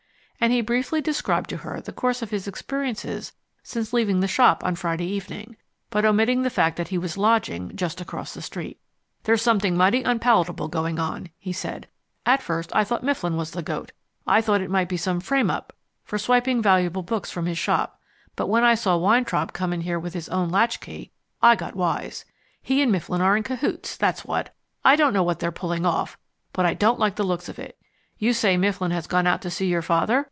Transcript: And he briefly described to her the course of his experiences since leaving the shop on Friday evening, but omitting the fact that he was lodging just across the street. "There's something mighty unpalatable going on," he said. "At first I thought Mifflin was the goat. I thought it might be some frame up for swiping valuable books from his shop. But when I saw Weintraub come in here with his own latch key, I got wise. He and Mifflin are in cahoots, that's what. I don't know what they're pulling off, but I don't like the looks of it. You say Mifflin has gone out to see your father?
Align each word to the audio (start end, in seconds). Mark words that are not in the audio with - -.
And 0.43 0.51
he 0.51 0.61
briefly 0.61 1.01
described 1.01 1.51
to 1.51 1.57
her 1.57 1.79
the 1.81 1.93
course 1.93 2.23
of 2.23 2.31
his 2.31 2.47
experiences 2.47 3.31
since 3.61 3.93
leaving 3.93 4.21
the 4.21 4.27
shop 4.27 4.63
on 4.63 4.73
Friday 4.75 5.05
evening, 5.05 5.55
but 5.91 6.03
omitting 6.03 6.41
the 6.41 6.49
fact 6.49 6.77
that 6.77 6.87
he 6.87 6.97
was 6.97 7.15
lodging 7.15 7.75
just 7.75 8.01
across 8.01 8.33
the 8.33 8.41
street. 8.41 8.79
"There's 9.21 9.43
something 9.43 9.77
mighty 9.77 10.01
unpalatable 10.01 10.67
going 10.67 10.97
on," 10.97 11.29
he 11.37 11.53
said. 11.53 11.87
"At 12.25 12.41
first 12.41 12.71
I 12.75 12.83
thought 12.83 13.03
Mifflin 13.03 13.37
was 13.37 13.51
the 13.51 13.61
goat. 13.61 13.91
I 14.25 14.41
thought 14.41 14.61
it 14.61 14.71
might 14.71 14.89
be 14.89 14.97
some 14.97 15.19
frame 15.19 15.51
up 15.51 15.73
for 16.03 16.17
swiping 16.17 16.59
valuable 16.59 17.03
books 17.03 17.29
from 17.29 17.45
his 17.45 17.59
shop. 17.59 18.01
But 18.35 18.47
when 18.49 18.63
I 18.63 18.73
saw 18.73 18.97
Weintraub 18.97 19.53
come 19.53 19.71
in 19.71 19.81
here 19.81 19.99
with 19.99 20.15
his 20.15 20.27
own 20.29 20.49
latch 20.49 20.79
key, 20.79 21.11
I 21.39 21.55
got 21.55 21.75
wise. 21.75 22.25
He 22.63 22.81
and 22.81 22.91
Mifflin 22.91 23.21
are 23.21 23.37
in 23.37 23.43
cahoots, 23.43 23.95
that's 23.95 24.25
what. 24.25 24.55
I 24.83 24.95
don't 24.95 25.13
know 25.13 25.21
what 25.21 25.37
they're 25.37 25.51
pulling 25.51 25.85
off, 25.85 26.17
but 26.51 26.65
I 26.65 26.73
don't 26.73 26.99
like 26.99 27.15
the 27.15 27.23
looks 27.23 27.47
of 27.47 27.59
it. 27.59 27.77
You 28.17 28.33
say 28.33 28.57
Mifflin 28.57 28.89
has 28.89 29.05
gone 29.05 29.27
out 29.27 29.43
to 29.43 29.51
see 29.51 29.67
your 29.67 29.83
father? 29.83 30.19